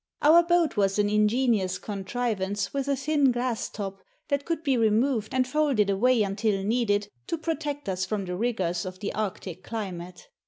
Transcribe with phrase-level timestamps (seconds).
[0.23, 5.31] Our boat was an ingenious contrivance with a thin glass top that could be removed
[5.31, 10.27] and folded away until needed to protect us from the rigors of the Arctic climate.